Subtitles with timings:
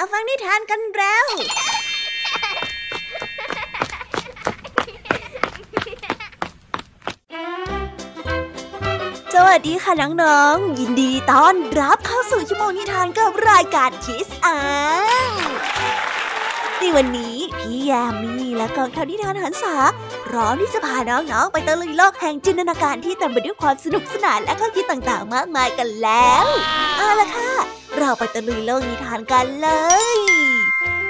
[0.00, 1.26] มาฟังนิทานกันแล้ว
[9.34, 14.58] สวัสดีค่ะน้องๆ ยินดีต้อนรับเข้าสู่ชั่วโมงนิทานกับรายการคิสอา
[16.78, 19.74] ในวันนี้พี่แยมมี่และกองทัพนิทานหันษา
[20.26, 26.46] พร้อมที่จะพาน้องๆไปตะลุยโลกแห่งจินตนาการที่เต็มไปด้วยความสนุกสนานและข้อคิดต่างๆ มากมายกันแล้ว
[26.96, 29.68] เอาละค่ะ เราไปตะลุยโลกนิทานกันเล
[30.16, 30.18] ย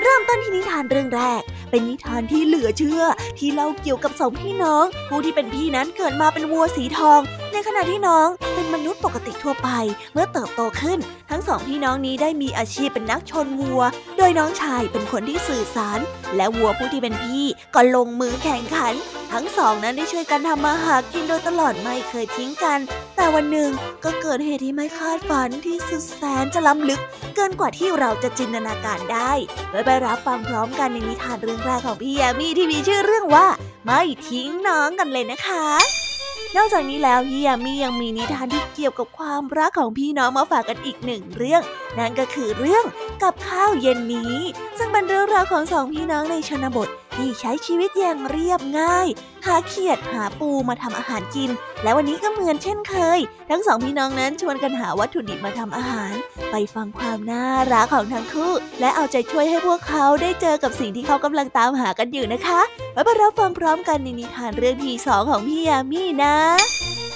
[0.02, 3.02] เริ่มต้นที่นิทานเรื่องแรก เป็นนิทานที่เหลือเชื่อ
[3.38, 7.20] ที่เล่าเกี่ยวกับสองพี่น้อง ผู้ที่เป็นพี่นั้นเกิดมาเป็นวัวสีทอง
[7.52, 9.68] ในขณะที่น้องเป็นมนุษย์ปกติทั่วไป
[10.12, 10.98] เมื่อเติบโตขึ้น
[11.30, 13.82] ทั้งสองพี่น้องนี้ได้มีอาชีพเป็นนักชนวัว
[14.16, 15.98] โดยน้องชายเป็นคนที่สื่อสาร
[16.36, 18.94] และวัวผู้ที่เป็นพี่ก็ลงมือแข่งขัน
[19.32, 22.78] ทั้งสองนั้นได้ช่วยกันทำมาหากินโดยตลอดไม่เคยทิ้งกัน
[23.16, 23.70] แต่วันหนึ่ง
[24.04, 27.00] ก็เกิดเหตุที่ไม่คาดฝันที่สุดแสนจะล้ำลึก
[27.34, 29.32] เกินกว่าที่เราจะจินตนาการได้
[29.70, 33.46] ไว้ไปรับฟังพร้อมกันในนิทานเรื่องแรกของพี่แยมมี่ที่มีชื่อเรื่องว่า
[33.84, 36.08] ไม่ทิ้งน้องกันเลยนะคะ
[36.56, 41.62] นอกจากนี้แล้วพี่ยามียังมีนิทานที่เกี่ยวกับความรักของพี่น้องมาฝากกันอีกหนึ่งเรื่อง
[41.98, 42.84] นั่นก็คือเรื่อง
[43.22, 44.34] กับข้าวเย็นนี้
[44.78, 46.88] ซึ่งเป็นเรื่องราวของสองพี่น้องในชนบท
[47.19, 49.08] ที่ใช้ชีวิตอย่างเรียบง่าย
[49.47, 51.50] หาเขียดหาปูมาทำอาหารกิน
[51.83, 53.19] และวันนี้ก็เหมือนเช่นเคย
[53.50, 56.14] ทั้งสองพี่น้องนั้นชวนกันหาวัตถุดิบมาทำอาหาร
[56.50, 62.61] ไปฟังความน่ารักของทั้งคู่ และเอาใจช่วยให้พวกเขาได้เจอกับสิ่งที่เขากำลังตามหากันอยู่นะคะ
[62.92, 66.36] ไว้ไปรับฟังพร้อมกันในนิทานเรื่องที่สองของพี่ยามีนะ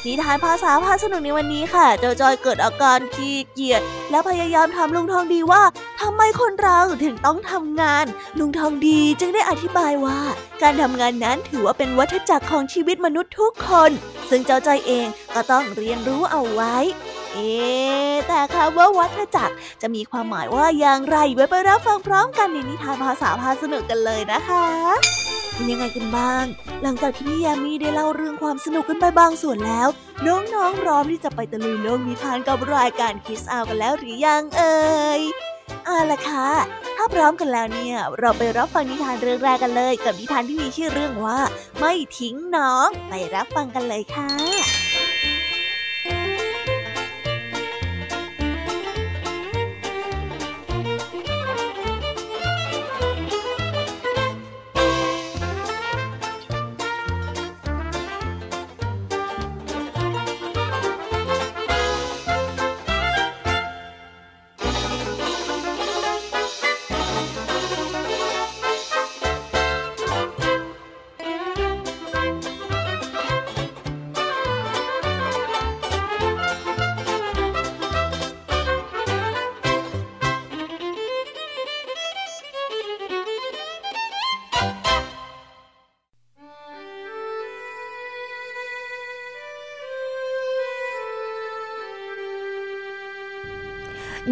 [0.06, 5.62] นิทานภาษาพาสนุกในวันนี้ค่ะ เจ้าจอยเกิดอาการขี้เกียจและพยายามถามลุงทองดีว่า
[6.00, 8.06] ทำไมคนเราถึงต้องทำงาน
[8.38, 10.20] ลุงทองดีจึงได้อธิบายว่า
[10.62, 13.90] การทำงานนั้นถือว่าเป็นวัฏจักรของชีวิตมนุษย์ทุกคน
[14.30, 16.76] ซึ่งเจ้าจอยเองก็ต้องเรียนรู้เอาไว้
[17.34, 17.52] เอ๊
[18.28, 24.66] แต่คำว่าวัฏจักรจะมีความหมายว่าอย่างไรไว้ไปรับฟังพร้อมกันในนิทานภาษาพาสนุกกันเลยนะคะ
[25.54, 26.44] เป็นยังไงกันบ้าง
[26.82, 29.88] หลังจากที่พี่ยามีได้เล่าเรื่องความสนุกกันไปบางส่วนแล้ว
[30.26, 34.80] น้องๆพร้อมที่จะไปตะลุยโลกนิทานกับรายการคิสอากันแล้วหรือยังเอ่
[35.18, 35.20] ย
[35.84, 36.48] เอาละค่ะ
[36.96, 41.38] ถ้าพร้อมกันแล้วเนี่ย เราไปรับฟังนิทานเรื่องแรกกันเลย กับนิทานที่มีชื่อเรื่องว่า
[41.78, 44.30] ไม่ทิ้งน้อง ไปรับฟังกันเลยค่ะ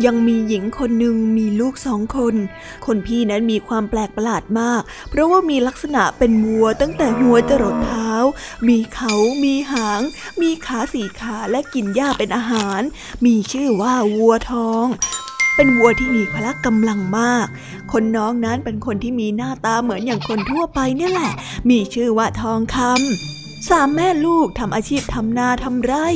[0.07, 2.35] ยังมีหญิงคนหนึ่งมีลูกสองคน
[2.87, 8.11] คนพี่นั้นมีความแปลกประหลาดมาก เพราะว่ามีลักษณะเป็นวัวตั้งแต่หัวจรดเท้า
[8.69, 10.01] มีเขา มีหาง
[10.41, 12.81] มีขาสี่ขาและกินหญ้าเป็นอาหาร
[13.25, 14.87] มีชื่อว่าวัวทอง
[15.57, 17.47] เป็นวัวที่มีพละกำลังมาก
[17.93, 21.33] คนน้องนั้นเป็นคนที่มีหน้าตาเหมือนอย่างคนทั่วไปเนี่ยแหละ
[21.71, 26.09] มีชื่อว่าทองคำ สามแม่ลูกทำอาชีพทำนาทำไร่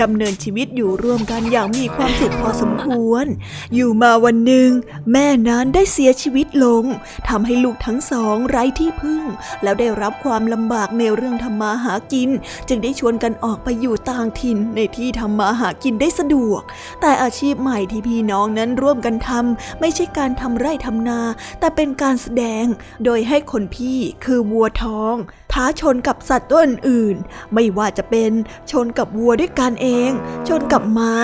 [0.00, 3.26] ดำเนินชีวิตอยู่ร่วมกันอย่างมีความสุขพอสมควร
[3.74, 4.70] อยู่มาวันหนึ่ง
[5.12, 6.84] แม่นั้นได้เสียชีวิตลง
[7.28, 9.24] ทำให้ลูกทั้งสองไร้ที่พึ่ง
[9.62, 12.30] แล้วได้รับความลำบากในเรื่องทำมาหากิน
[12.68, 16.62] จึงได้ชวนกันออกไปอยู่ต่างถิ่นในที่ทำมาหากินได้สะดวก
[17.00, 21.20] แต่อาชีพใหม่ที่พี่น้องนั้นร่วมกันทำไม่ใช่การทำไร่ทำนา
[21.60, 22.64] แต่เป็นการแสดง
[23.04, 25.16] โดยให้คนพี่คือวัวทอง
[25.52, 28.32] ท้าชนกับสัตว์ตัวอื่นๆไม่ว่าจะเป็น
[28.70, 30.10] ชนกับวัวด้วยกันเอง
[30.48, 31.14] ชนกับม้า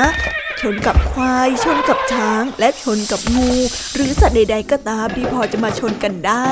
[0.60, 3.50] ชนกับควาย ชนกับช้าง และชนกับงู
[3.94, 6.46] หรือสัตว์ใด ๆ ก็ตามที่พอจะมาชนกันได้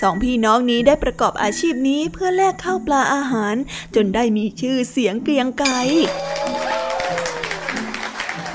[0.00, 3.54] สองพี่น้องนี้ได้ประกอบอาชีพนี้เพื่อแลกข้าวปลาอาหาร
[3.94, 5.70] จนได้มีชื่อเสียงเกรียงไกร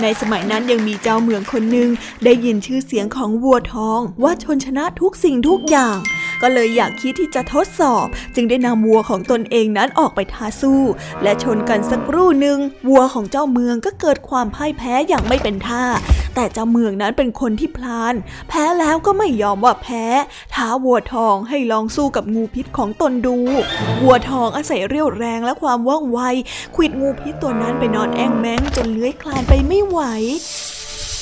[0.01, 1.89] ในสมัยนั้นยังมีเจ้าเมืองคนหนึ่ง
[2.23, 5.97] ได้ยินชื่อเสียงของวัวทองว่าชนชนะทุกสิ่งทุกอย่าง
[6.41, 8.05] ก็เลยอยากคิดที่จะทดสอบ
[8.35, 10.81] จึงได้นำวัวของตนเองนั้นออกไปท้าสู้
[11.23, 12.57] และชนกันสักรู่หนึ่ง
[12.89, 15.85] วัวของเจ้าเมืองก็เกิดความพ่ายแพ้อย่างไม่เป็นท่า
[16.35, 18.15] แต่เจ้าเมืองนั้นเป็นคนที่พลาน
[18.49, 20.05] แพ้แล้วก็ไม่ยอมว่าแพ้
[20.55, 23.37] ท้าวัวทองให้ลองสู้กับงูพิษของตนดู
[24.03, 26.19] วัวทองอาศัยเรี่ยวแรงและความว่องไว
[26.75, 29.99] ขิดงูพิษตัวนั้นไปนอนแองแมงจนเลื้อยคลานไปไม่ไหว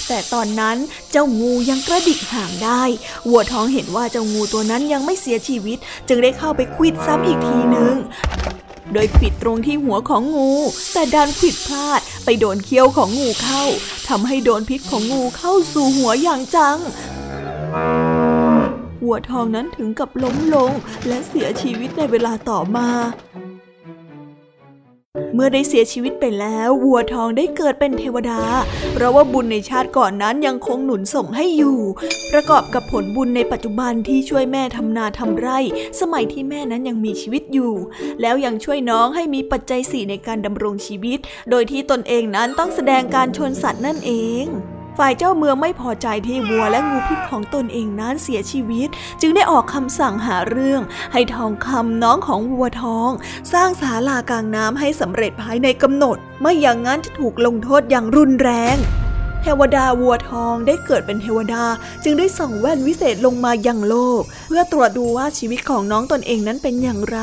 [0.07, 0.77] แต่ตอนนั้น
[1.11, 2.83] เจ้างูยังกระดิกหางได้
[3.29, 7.95] วัวทองเห็นว่าเจ้างูตัวนั้นยังไม่เสียชีวิต จึงได้เข้าไปควิดซ้ำอีกทีหนึ่ง
[8.93, 10.51] โดยขิดตรงที่หัวของงู
[10.93, 13.63] แต่ดันขิดพลาดไปโดนเขี้ยวของงูเข้า
[14.09, 16.77] ทำให้โดนพิษของงูเข้าสู่หัวอย่างจัง
[19.05, 20.71] วัวทองนั้นถึงกับล้มลง
[21.07, 22.87] และเสียชีวิตในเวลาต่อมา
[25.35, 28.41] เมื่อได้เสียชีวิตไปแล้ววัวทองได้เกิดเป็นเทวดา
[28.93, 31.79] เพราะว่าบุญในชาติก่อนนั้นยังคงหนุนส่งให้อยู่
[32.33, 35.59] ประกอบกับผลบุญในปัจจุบันที่ช่วยแม่ทำนาทำไร่
[35.99, 37.73] สมัยที่แม่นั้นยังมีชีวิตอยู่
[38.21, 44.11] แล้วยังช่วยน้องให้มีปัจจัยสี่ในการดำรงชีวิต โดยที่ตนเองนั้นต้องแสดงการชนสัตว์นั่นเอ
[44.45, 44.45] ง
[44.97, 48.87] ฝ่ายเจ้าเมืองไม่พอใจที่วัวและงูพิษของตนเองนั้นเสียชีวิต
[49.21, 50.81] จึงได้ออกคำสั่งหาเรื่อง
[51.13, 53.11] ให้ทองคำน้องของวัวทอง
[53.53, 58.77] สร้างศาลากลางน้ำให้สำเร็จภายในกำหนด ไม่อย่างนั้นจะถูกลงโทษอย่างรุนแรง
[59.47, 61.63] เทวดาวัวทองได้เกิดเป็นเทวดา
[62.03, 67.19] จึงได้ส่องแว่นวิเศษลงมายังโลก เพื่อตรวจดูว่าชีวิตของน้องตนเองนั้นเป็นอย่างไร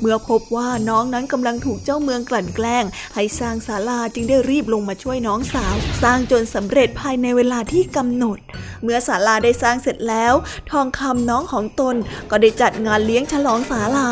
[0.00, 2.84] เมื่อพบว่าน้องนั้นกำลังถูกเจ้าเมืองกลั่นแกล้ง
[3.14, 8.38] ให้สร้างศาลาจึงได้รีบลงมาช่วยน้องสาว สร้างจนสำเร็จภายในเวลาที่กำหนด
[8.84, 10.34] เมื่อศาลาได้สร้างเสร็จแล้ว
[10.70, 11.96] ทองคำน้องของตน
[12.30, 14.10] ก็ได้จัดงานเลี้ยงฉลองศาลา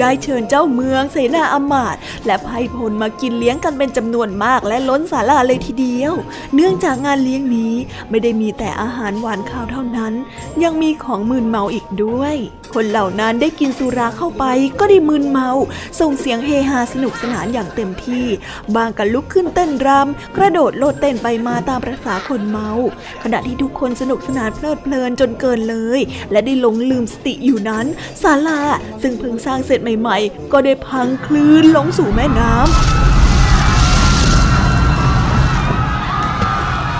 [0.00, 6.12] ได้เชิญเจ้าเมืองเสนาอมาตย์และไพพลมากินเลี้ยงกันเป็นจำนวนมากและล้นศาลาเลยทีเดียว
[6.54, 7.74] เนื่องจากงานเลี้ยงนี้
[8.10, 10.12] ไม่ได้มีแต่อาหารหวานข้าวเท่านั้น
[10.62, 12.34] ยังมีของมึนเมาอีกด้วย
[12.74, 14.44] คนเหล่านั้นได้กินสุราเข้าไป
[14.78, 15.50] ก็ได้มึนเมา
[16.00, 18.26] ส่งเสียงเฮฮาสนุกสนานอย่างเต็มที่
[18.76, 22.70] บางกันลุกขึ้นเต้นรำกระโดดโลดเต้นไปมาตามประษาคนเมา
[23.22, 26.00] ขณะที่ทุกคนสนุกสนานเพลิดเพลินจนเกินเลย
[26.30, 27.86] และได้หลงลืมสติอยู่นั้น
[28.22, 28.60] ศาลา
[29.02, 32.66] ซึ่งเพิ่งสร้างเสร็จใหม่ๆ ก็ได้พังคลื่นลงสู่แม่น้ำ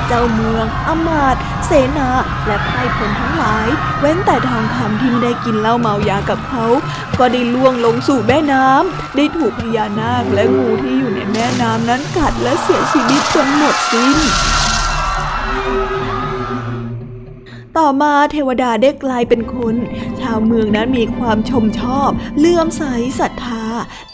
[0.08, 1.36] เจ้าเมือง อมาต
[1.66, 2.08] เสนา
[2.46, 3.68] และไพร่พลทั้งหลาย
[4.00, 6.66] เว้นแต่ทองคำที่ไม่ได้กินเหล้าเมายากับเขา
[7.18, 14.16] ก็ได้ล่วงลงสู่แม่น้ำ ได้ถูกพญานาคและงูที่อยู่ในแม่น้ำนั้นกัดและเสียชีวิตจนหมดสิ้น
[17.78, 19.74] ต่อมาเทวดาได้กลายเป็นคน
[20.20, 22.82] ชาวเมืองนั้นมีความชมชอบเลื่อมใส
[23.20, 23.64] ศรัทธา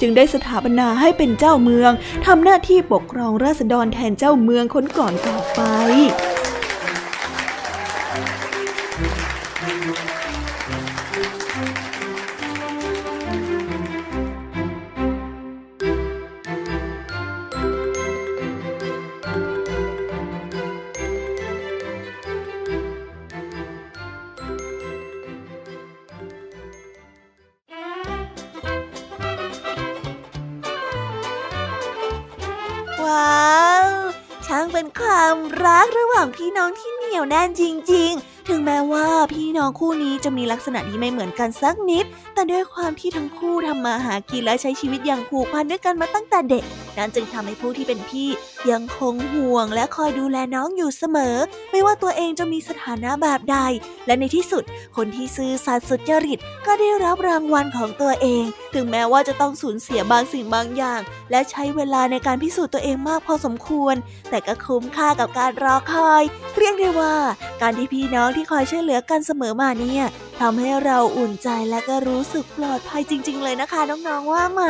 [0.00, 1.92] จึงได้สถาปนาให้เป็นเจ้าเมือง
[2.26, 5.60] ทำหน้าที่ปกครองราษฎรแทนเจ้าเมืองคนก่อนต่อไป
[37.62, 42.04] จริง ๆ ถึงแม้ว่าพี่น้องคู่นี้จะมีลักษณะที่ไม่เหมือนกันสักนิด
[42.34, 46.64] แต่ด้วยความที่ทั้งคู่ทำมาหากินและใช้ชีวิตอย่างผูกพันด้วยกันมาตั้งแต่เด็ก
[46.98, 48.28] นั้นจึงทำให้ผู้ที่เป็นพี่
[48.70, 51.36] ยังคงห่วงและคอยดูแลน้องอยู่เสมอ
[51.70, 53.58] ไม่ว่าตัวเองจะมีสถานะแบบใด
[54.06, 54.64] และในที่สุด
[54.96, 58.44] คนที่ซื่อสัตย์สุจริตก็ได้รับรางวัลของตัวเอง
[58.74, 61.00] ถึงแม้ว่าจะต้องสูญเสียบางสิ่งบางอย่าง
[61.30, 63.94] และใช้เวลาในการพิสูจน์ตัวเองมากพอสมควร
[64.30, 66.22] แต่ก็คุ้มค่ากับการรอคอย
[66.58, 67.16] เรียกได้ว่า
[67.62, 70.04] การที่พี่น้องที่คอยช่วยเหลือกันเสมอมาเนี่ย
[70.40, 74.62] ทำให้เราอุ่นใจและก็รู้สึกปลอดภัยจริง ๆ เลยนะคะน้องๆว่าไหม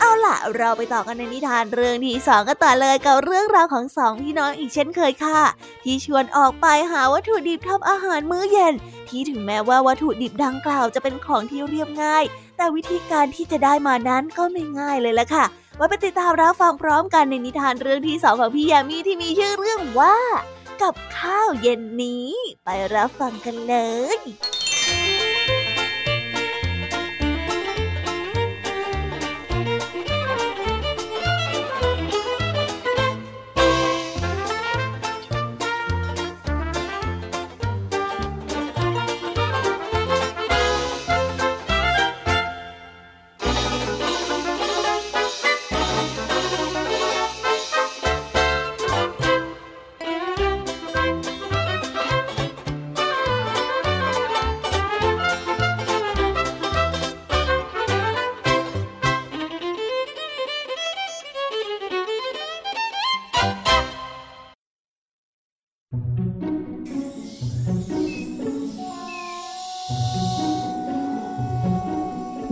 [0.00, 5.40] เอาล่ะ เราไปต่อกันในนิทานเรื่องที่สองกันต่อเลยกับเรื่องราวของสองพี่น้องอีกเช่นเคยค่ะ
[5.82, 8.74] ที่ชวนออกไปหาวัตถุดิบทำอาหารมื้อเย็น
[9.08, 12.24] ที่ถึงแม้ว่าวัตถุดิบดังกล่าวจะเป็นของที่เรียบง่าย
[12.56, 15.44] แต่วิธีการที่จะได้มานั้นก็ไม่ง่ายเลยละค่ะ
[15.78, 20.16] ว่าไปติดตามรับฟังพร้อมกันในนิทานเรื่องที่สองของพี่ยามีที่มีชื่อเรื่องว่า
[20.82, 22.30] กับข้าวเย็นนี้
[22.64, 23.74] ไปรับฟังกันเล
[24.16, 24.18] ย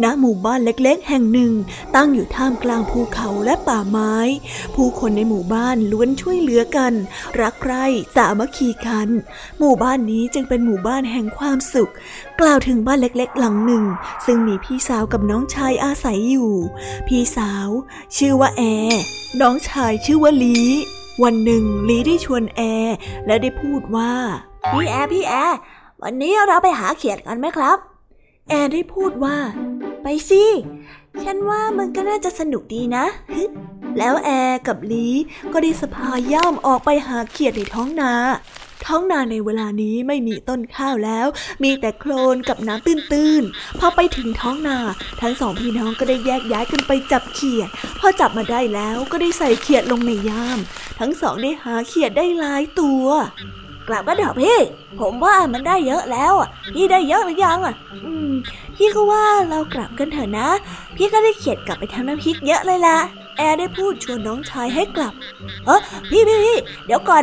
[0.02, 1.52] ณหมู่บ้านเล็กๆ แห่งหนึ่ง
[1.94, 4.14] ตั้งอยู่ท่ามกลางภูเขาและป่าไม้
[4.74, 6.92] ผู้คนในหมู่บ้านล้วนช่วยเหลือกัน
[7.40, 7.84] รักใคร่
[8.16, 9.08] สามัคคีกัน
[9.58, 11.92] หมู่บ้านนี้จึงเป็นหมู่บ้านแห่งความสุข
[12.40, 13.84] กล่าวถึงบ้านเล็กๆ หลังหนึ่ง
[14.26, 16.52] ซึ่งมีพี่สาวกับน้องชายอาศัยอยู่
[17.08, 17.68] พี่สาว
[18.16, 18.62] ชื่อว่าแอ
[19.40, 20.58] น้องชายชื่อว่าลี
[21.22, 22.60] วันหนึ่งลีได้ชวนแอ
[23.26, 24.12] และได้พูดว่า
[24.72, 25.34] พี่แอพี่แอ
[26.02, 27.78] วันนี้เราไปหาเขียดกันไหมครับ
[28.48, 29.36] แอร์ได้พูดว่า
[30.02, 30.44] ไปสิ
[31.24, 33.04] ฉันว่ามันก็น่าจะสนุกดีนะ
[33.98, 35.08] แล้วแอร์กับลี
[35.52, 38.12] ก็ได้สะพายย่ามออกไปหาเขียดในท้องนา
[38.86, 41.26] ท้องนาในเวลานี้ไม่มีต้นข้าวแล้ว
[41.62, 44.78] มีแต่โคลนกับน้ำตื้นๆ พอไปถึงท้องนา
[45.20, 50.58] ทั้งสองพี่น้องก็ได้แยกย้ายกันไปจับเขียด พอจับมาได้แล้วก็ได้ใส่เขียดลงในย่าม
[51.00, 53.04] ทั้งสองได้หาเขียดได้หลายตัว
[53.88, 54.58] กลับก็เถอะพี่
[55.00, 57.74] ผมว่ามันได้เยอะแล้วอะ พี่ได้เยอะหรือยังอะ
[58.04, 58.30] อืม
[58.76, 60.48] พี่ก็ว่าเรากลับกันเถอะนะ
[60.96, 62.98] พี่ก็ได้เขียดกลับไปทำน้ำพริกเยอะเลยล่ะ
[63.36, 65.14] แอร์ได้พูดชวนน้องชายให้กลับ
[65.66, 67.22] เออพี่พี่พี่เดี๋ยวก่อน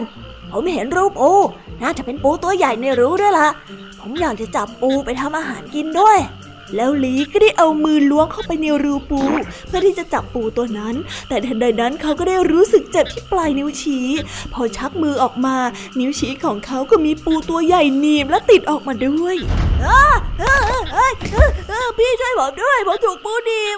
[0.51, 1.31] ผมเห็นรูปปู
[1.81, 3.49] น่าจะเป็นปูตัวใหญ่ในรู้ด้วยล่ะ
[3.99, 6.17] ผมอยากจะจับปูไปทำอาหารกินด้วย
[6.75, 9.21] แล้วลีก็ได้เอามือล้วงเข้าไปในรูปู
[9.67, 10.95] เพื่อที่จะจับปูตัวนั้น
[11.27, 14.07] แต่ทันใดนั้นเขาก็ได้รู้สึกเจ็บที่ปลายนิ้วชี้
[14.53, 15.55] พอชักมือออกมา
[15.99, 19.35] นิ้วชี้ของเขาก็มีปูตัวใหญ่หนีบและติดออกมาด้วย
[21.97, 23.77] พี่ช่วยผมด้วยผมถูกปูหนีบ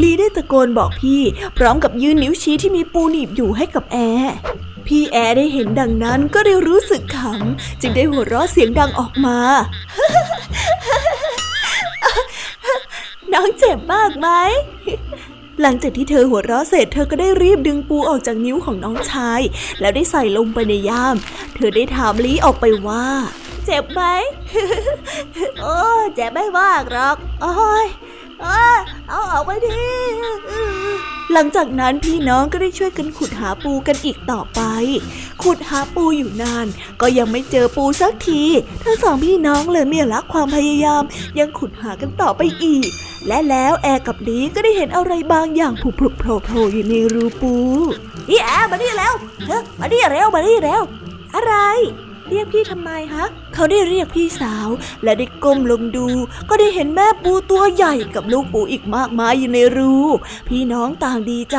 [0.00, 1.20] ลีได้ตะโกนบอกพี่
[1.58, 4.34] พร้อมกับยื่นนิ้วชี้ที่มีปูหนีบอยู่ให้กับแอร์
[4.86, 9.38] พี่แอร์ได้เห็นดังนั้นก็ได้รู้สึกขำ จึงได้หัวเราะเสียงดังออกมา
[13.32, 14.28] น้องเจ็บมากไหม
[15.62, 19.40] หลังจากที่เธอหัวเราะเสร็จเธอก็ได้รีบดึงปูออกจากนิ้วของน้องชาย
[19.80, 21.16] แล้วได้ใส่ลงไปในย่าม
[21.54, 23.06] เธอได้ถามลีออกไปว่า
[23.66, 24.02] เจ็บไหม
[25.60, 25.76] โอ้
[26.14, 27.86] เจ็บไม่มากหรอก โอ้ย
[29.08, 29.82] เอาออกไปที
[31.32, 34.60] หลังจากนั้นพี่น้องก็ได้ช่วยกันขุดหาปูกันอีกต่อไป
[35.42, 36.66] ขุดหาปูอยู่นาน
[37.00, 38.42] ก็ยังไม่เจอปูสักที
[38.84, 41.02] ทั้งสองพี่น้องเลยไม่รักความพยายาม
[41.38, 42.88] ยังขุดหากันต่อไปอีก
[43.26, 47.54] และแล้วแอร์กับลีก็ได้เห็นอะไรบางอย่างผุบโผล่อยู่ในรูปู
[48.28, 49.14] นี่แอร์มาดิแล้ว
[49.46, 50.82] เฮ้มาดิเร็วมาดิเร็ว
[51.34, 51.54] อะไร
[52.32, 54.68] เรียกพี่ทำไมฮะ เขาได้เรียกพี่สาว
[55.02, 56.08] และได้ก้มลงดู
[56.48, 59.94] ก็ได้เห็นแม่ปูตัวใหญ่กับลูกปูอีกมากมายอยู่ในรู
[60.48, 61.58] พี่น้องต่างดีใจ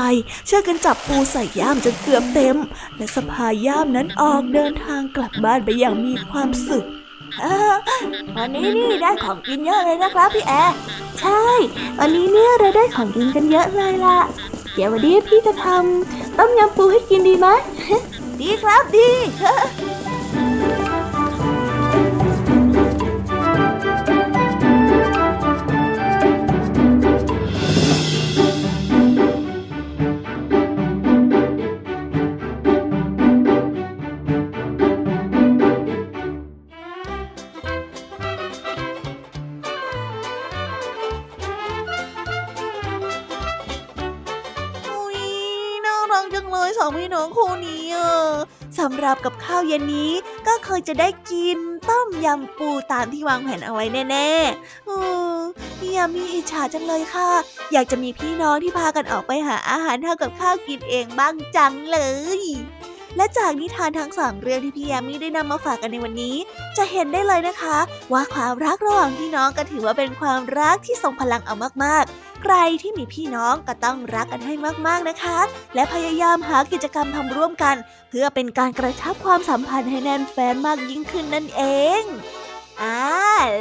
[0.50, 2.58] ช่วยกันจับปูใส่ย่ามจนเกือบเต็ม
[2.98, 6.86] และสะพายย่ามนั้นออกเดินทางกลับบ้านไปอย่างมีความสุข
[8.36, 10.76] วันนี้นี่ได้ของกินเยอะเลยนะครับพี่แอร์
[11.20, 11.44] ใช่
[12.00, 14.20] วันนี้เนี่ยเราได้ของกินกันเยอะเลยล่ะ
[14.74, 17.48] เดี๋ยววันนี้พี่จะทำต้มยำปูให้กินดีไหม
[18.42, 19.10] ดีครับดี
[49.68, 50.12] เย็นนี้
[50.48, 51.58] ก็เคยจะได้กิน
[51.90, 54.92] ต้มยำปูตามที่วางแผนเอาไว้แน่ๆอ
[55.80, 57.30] พี่ยามีอิจฉาจังเลยค่ะ
[57.72, 61.98] อยากจะมีพี่น้องที่พากันออกไปหาอาหารทำกับข้าวกินเองบ้างจังเล
[62.40, 62.42] ย
[63.18, 66.36] และจากนิทานทั้งสองเรื่องที่พี่ยามีได้นำมาฝากกันในวันนี้
[66.78, 67.78] จะเห็นได้เลยนะคะ
[68.14, 74.54] ว่าความรักระหว่างพี่น้องก็ถือว่าเป็นความรักที่ทรงพลังเอามากๆ ใครที่มีพี่น้องก็ต้องรักกันให้
[74.88, 75.40] มากๆนะคะ
[75.76, 77.76] และพยายามหากิจกรรมทำร่วมกัน
[78.10, 81.62] เพื่อเป็นการกระชับความสัมพันธ์ให้แน่นแฟ้นมากยิ่งขึ้นนั่นเอ
[82.02, 82.04] ง
[82.84, 83.00] อ่า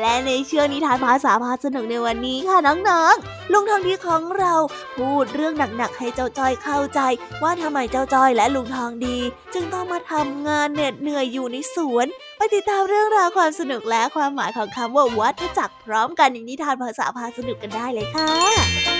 [0.00, 4.54] และในช่วงนิทานภาษาพาสนุกในวันนี้ค่ะน้องๆ ลุงทองดีของเรา
[4.98, 7.00] พูดเรื่องหนักๆให้เจ้าจ้อยเข้าใจ
[7.42, 9.18] ว่าทำไมเจ้าจ้อยและลุงทองดี
[9.54, 18.91] จึงต้องมาทำงานเหน็ดเหนื่อยอยู่ในสวน ไปติดตามเรื่องราวความสนุกและความหมายของคำว่าวัฏจักรพร้อมกันในนิทานภาษาพาสนุกกันได้เลยค่ะ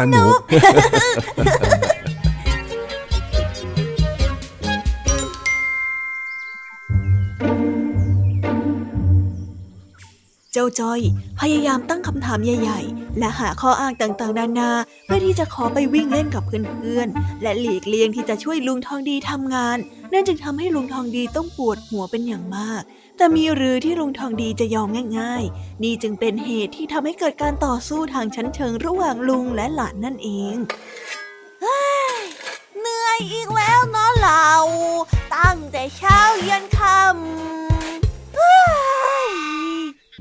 [0.00, 0.38] สนุก
[10.52, 11.00] เจ้าจอย
[11.40, 12.89] พยายามตั้งคำถามใหญ่ๆ
[13.20, 14.70] และหาข้ออ้างต่างๆ นานา
[15.04, 19.78] เพื่อที่จะขอไปวิ่งเล่นกับเพื่อนๆ และหลีกเลี่ยงที่จะช่วยลุงทองดีทำงาน
[20.12, 22.82] นั่นจึงทำให้ลุงทองดีต้องปวดหัวเป็นอย่างมาก
[23.16, 30.56] แต่มีหรือที่ลุงทองดีจะยอมง่ายๆ นี่จึงเป็นเหตุที่ทำให้เกิดการต่อสู้ทางชั้นเชิงระหว่างลุงและหลานนั่นเอง
[32.80, 34.48] เหนื่อยอีกแล้วเนาะเรา
[35.34, 37.10] ตั้งแต่เช้ายันค่ำ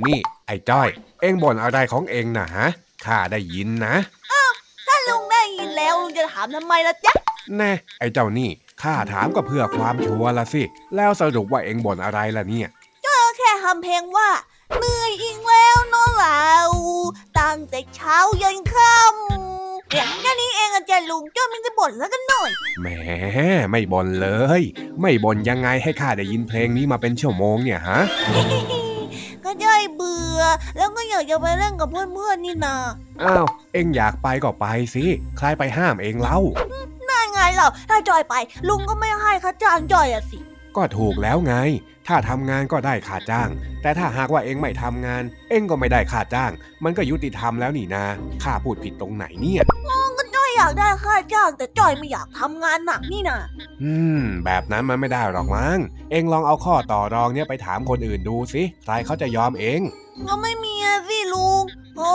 [0.05, 0.89] นี่ไอ้จ้อย
[1.21, 2.67] เอ็งบ่นอะไรของเอ็งนะฮะ
[3.05, 3.95] ข้าได้ยินนะ
[4.31, 4.51] อ้าว
[4.87, 7.13] ถ้าลุงได้ยินแล้วลุงจะถามทำไมล่ะจ๊ะ
[7.57, 8.49] แน่ไอ้เจ้านี่
[8.81, 10.63] ข้าถามก็เพื่อความชัวร์ละสิ
[10.95, 12.67] แล้วสรุปว่าเอ็งบ่นอะไรล่ะเนี่ย
[13.05, 14.29] ก็แค่ทำเพลงว่า
[14.77, 16.49] เหนื่อยอีกแล้วน้องเรา
[17.39, 22.49] ตั้งแต่เช้ายันค่ำเนี่ยแค่นี้เองอาจารย์ลุงจ้าไม่ได้บ่นแล้วกันหน่อย
[22.81, 22.87] แหม
[23.71, 24.29] ไม่บ่นเล
[24.59, 24.61] ย
[25.01, 27.99] ไม่บ่นยังไงให้ข้าได้ยินเพลงนี้มาเป็นชั่วโมงเนี่ยฮะ
[28.35, 28.78] ก็ย่อยเบื่อ
[30.77, 32.75] แล้วก็อยากจะไปเล่นกับเพื่อนๆนี่นา
[33.23, 35.05] อ้าวเอ็งอยากไปก็ไปสิ
[35.37, 36.39] ใครไปห้ามเองเล่า
[37.09, 38.35] น่าไงเราถ้าจอยไป
[38.67, 40.39] ลุงก็ไม่ให้ค่าจ้างจอยอะสิ
[40.77, 41.55] ก็ถูกแล้วไง
[42.07, 43.49] ถ้าทำงานก็ได้ค่าจ้าง
[43.81, 46.51] แต่ถ้าหากว่าเอ็งไม่ทำงาน เอ็งก็ไม่ได้ค่าจ้าง
[46.83, 48.05] มันก็ยุติธรรมแล้วนี่นา
[48.43, 49.63] ข้าพูดผิดตรงไหนเนี่ย
[50.61, 53.39] อยากได้ค่าจ้างแต่จอยไม่อยากทำงานหนักนี่นะ
[53.83, 55.77] อืม แบบนั้นมันไม่ได้หรอกมั้ง
[56.11, 59.79] เองลองเอาข้อต่อรองเนี่ยไปถามคนอื่นดูสิใครเขาจะยอมเอง
[60.27, 61.63] ก็ไม่มีอะสิลุง
[61.97, 62.11] โอ้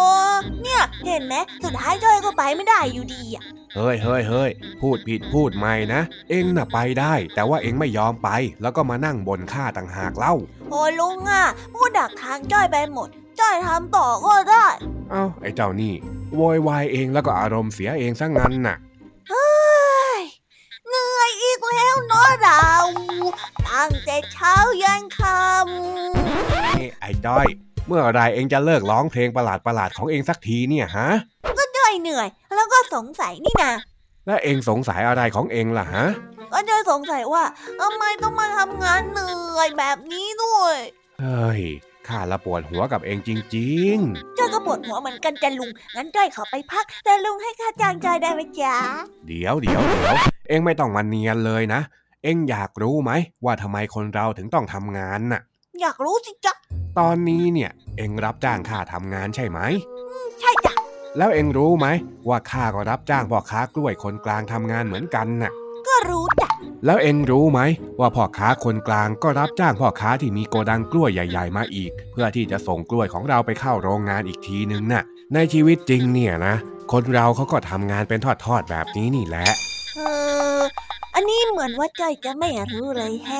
[0.62, 1.34] เนี่ย เห็นไหม
[1.64, 8.28] สุดท้ายจอยก็ไปไม่ได้อยู่ดีอะเฮ้ยเฮ้ยเฮ้ยพูดผิดพูดใหม่นะ เองน่ะไปได้ แต่ว่าเองไม่ยอมไป
[8.62, 10.34] แล้วก็มานั่งบนข้าต่างหากเล่า
[10.70, 13.08] โอ้ลุงอะ พูดดักทางจ้อยไปหมด
[13.40, 14.66] จ้อยทำต่อก็ได้
[15.10, 15.92] เอ้าไอ้เจ้านี่
[16.36, 18.76] โวยวายเองแล้วก็อารมณ์เสียเองซะงั้นน่ะ
[19.28, 19.48] เฮ้
[20.18, 20.20] ย
[20.88, 22.66] เหนื่อยอีกแล้วเนาะเรา
[23.68, 27.46] ตั้งแต่เช้ายันค่ำนี่ไอ้จ้อย
[27.86, 31.08] เมื่อไรเองจะเลิกร้องเพลงประหลาดประหลาดของเองสักทีเนี่ยฮะ
[31.58, 33.74] ก็จ้อยเหนื่อย แล้วก็สงสัยนี่นะ
[34.26, 36.04] แล้วเองสงสัยอะไรของเองล่ะฮะ
[36.52, 37.44] ก็จ้อยสงสัยว่า
[37.80, 40.76] ทำไมต้องมาทำงานเหนื่อยแบบนี้ด้วย
[41.20, 41.62] เฮ้ย
[42.08, 48.76] ข้าละปวดหัวกับเองจริงๆเจ้าก็ปวดหัวเหมือนกันจ้ะลุง งั้นจ้อยขอไปพัก แต่ลุงให้ข้าจ้างจอยได้ไหมจ๊ะ
[49.26, 50.16] เดี๋ยวเดี๋ยวเดี๋ยว
[50.48, 51.80] เองไม่ต้องมาเนียนเลยนะ
[52.24, 53.10] เองอยากรู้ไหม
[53.44, 55.40] ว่าทำไมคนเราถึงต้องทำงานน่ะ
[55.80, 56.54] อยากรู้สิจ๊ะ
[56.98, 59.58] ตอนนี้เนี่ย เองรับจ้างข้าทำงานใช่ไหม
[60.40, 60.72] ใช่จ้ะ
[61.16, 61.86] แล้วเองรู้ไหม
[62.28, 65.52] ว่าข้าก็รับจ้างพ่อค้ากล้วยคนกลางทำงานเหมือนกันน่ะ
[65.88, 66.48] ก็รู้จ้ะ
[66.84, 67.60] แล้วเอ็งรู้ไหม
[68.00, 75.02] ว่าพ่อค้าคนกลางก็รับจ้างพ่อค้าที่มีโกดังกล้วยใหญ่ ๆ มาอีก เพื่อที่จะส่งกล้วยของเราไปเข้าโรงงานอีกทีนึงนะ่ะ
[75.34, 76.56] ในชีวิตจริงเนี่ยนะ
[76.92, 79.46] คนเราเขาก็ทำงานเป็นทอดๆแบบนี้นี่แหละ
[81.64, 83.30] มือนว่าจ้อยจะไม่รู้เลยแฮ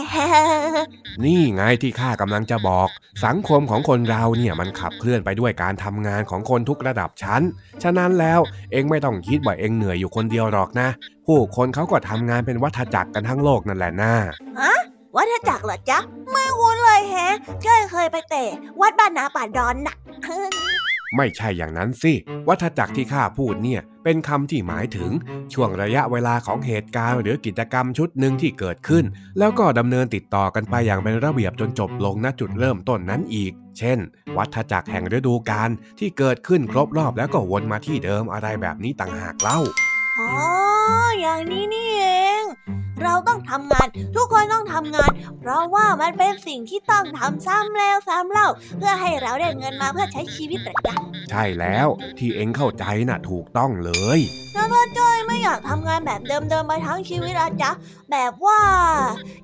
[1.24, 2.88] นี่ไงที่ข้ากำลังจะบอก
[3.24, 7.42] สังคมของคนเราเนี่ยมันขับเคลื่อนไปด้วยการทำงานของคนทุกระดับชั้น
[7.82, 8.40] ฉะนั้นแล้ว
[8.72, 10.88] เองไม่ต้องคิดว่าเองเหนื่อยอยู่คนเดียวหรอกนะ
[11.26, 14.12] ผู้คนเขาก็ทำงานเป็นวัฏจักรกันทั้งโลกนั่นแหละนะ
[14.60, 14.74] ฮะ
[15.16, 15.98] วัฏจักรเหรอจ๊ะ
[16.30, 17.34] ไม่คุ้นเลยแฮะ
[17.64, 19.96] จ้อยเคยไปเตะวัดบ้านนาป่าดอนน่ะ
[21.16, 22.12] ไม่ใช่อย่างนั้นสิ
[22.48, 25.10] วัฏจักรที่ข้าพูดเนี่ย เป็นคำที่หมายถึง
[25.52, 29.04] ช่วงระยะเวลาของเหตุการณ์หรือกิจกรรมชุดหนึ่งที่เกิดขึ้น
[29.38, 33.98] แล้วก็ดำเนินติดต่อกันไปอย่างเป็นระเบียบจนจบลงณจุดเริ่มต้นนั้นอีก เช่น
[34.36, 39.58] วัฏจักรแห่งฤดูกาลที่เกิดขึ้นครบรอบแล้วก็วนมาที่เดิมอะไรแบบนี้ต่างหากเล่า
[40.18, 40.30] อ๋อ
[41.20, 42.23] อย่างนี้นี่เอง
[43.02, 54.20] เราต้องทำงาน ทุกคนต้องทำงาน เพราะว่ามันเป็นสิ่งที่ต้องทำซ้ำแล้วซ้ำเล่า เพื่อให้เราได้เงินมาเพื่อใช้ชีวิตประจำใช่แล้วที่เอ็งเข้าใจน่ะถูกต้องเลย
[54.54, 57.70] แล้วพ่อจ้อยไม่อยากทำงานแบบเดิมๆไปทั้งชีวิตอะจ๊ะ
[58.10, 58.60] แบบว่า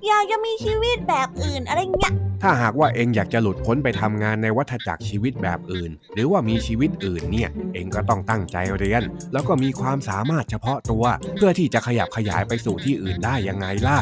[0.06, 11.04] อยากจะมีชีวิตแบบอื่นอะไรเงี้ยถ้าหากว่าเองอยากจะหลุดพ้นไปทำงานในวัฏจักรชีวิตแบบอื่น หรือว่ามีชีวิตอื่นเนี่ย เองก็ต้องตั้งใจเรียน แล้วก็มีความสามารถเฉพาะตัว
[11.36, 13.98] เพื่อที่จะขยับขยายไปสู่ที่อื่นได้ยังไงล่ะ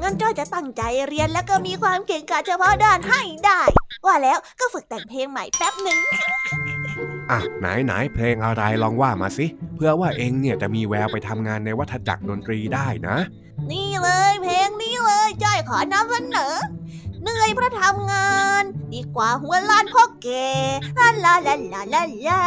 [0.00, 3.60] งั้นจ้อยจะตั้งใจเรียนแล้วก็มีความเก่งกาจเฉพาะด้านให้ได้
[4.06, 5.98] ว่าแล้วก็ฝึกแต่งเพลงใหม่แป๊บหนึ่ง
[7.30, 9.46] อะไหนไหนเพลงอะไรลองว่ามาสิ
[9.76, 13.16] เพื่อว่าเองเนี่ยจะมีแววไปทำงานในวัฏจักรดนตรีได้นะ
[13.70, 16.54] นี่เลยเพลงนี้เลยจ้อยขอนำเสนอ
[17.28, 18.62] เหนื่อยเพราะทำงาน
[18.94, 20.28] ดีกว่าหัวล้านพ่อแก
[20.98, 22.40] ลาลาลาลาลาลา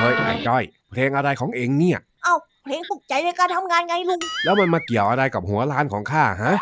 [0.00, 2.34] เฮ้ยไอ้จ้อย เพลงอะไรของเองเนี่ย เอ้า
[2.64, 6.54] เพลงปลุกใจในการทำงานไงลุง แล้วมันมาเกี่ยวอะไรกับหัวล้านของข้าฮะ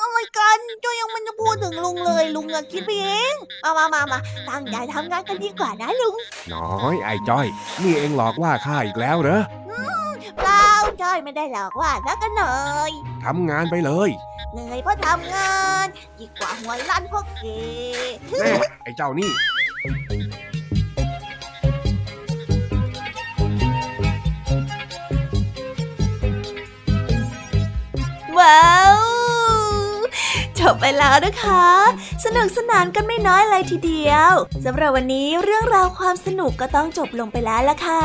[0.00, 6.14] อะไรกันจ้ายังมันจะพูดถึงลุงเลยลุงอะคิดไปเองมามามามาตั้งใจทำงานกันดีกว่านะลุง
[6.52, 7.46] น้อยไอ้จ้อย
[7.82, 9.42] นี่เองหลอกว่าข้าอีกแล้วเหรอ
[10.42, 10.68] เปล่า
[11.02, 12.56] จ้อยไม่ได้หลอกว่าแล้วกันหน่อ
[12.88, 12.90] ย
[13.24, 14.10] ทำงานไปเลย
[14.52, 15.86] เหนื่อยเพราะทำงาน
[16.18, 17.44] ดีกว่าหัวลั่นพวกเก
[18.38, 19.30] แน่ไอ้เจ้านี่
[28.38, 28.98] ว้าว
[30.58, 31.64] จบไปแล้วนะคะ
[32.24, 34.32] สนุกสนานกันไม่น้อยเลยทีเดียว
[34.64, 38.02] สำหรับวันนี้เรื่องราวความสนุกก็ต้องจบลงไปแล้วละค่ะ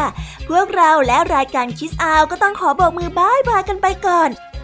[0.49, 4.29] พวกเราและรายการคิสอาวก็ต้องขอบอกมือบายบายกันไปก่อน